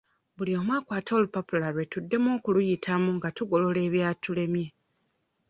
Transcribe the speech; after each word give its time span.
Buli 0.37 0.51
omu 0.59 0.71
akwate 0.79 1.11
olupapula 1.17 1.67
lwe 1.73 1.85
tuddemu 1.91 2.27
okuluyitamu 2.37 3.09
nga 3.17 3.29
tugolola 3.37 3.79
ebyatulemye. 3.87 4.67